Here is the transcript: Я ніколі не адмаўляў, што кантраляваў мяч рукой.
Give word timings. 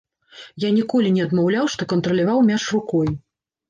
Я 0.63 0.69
ніколі 0.77 1.13
не 1.19 1.23
адмаўляў, 1.27 1.71
што 1.77 1.91
кантраляваў 1.95 2.45
мяч 2.53 2.63
рукой. 2.75 3.19